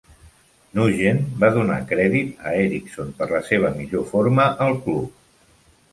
[0.77, 5.25] Nugent va donar crèdit a Eriksson per la seva millor forma al club.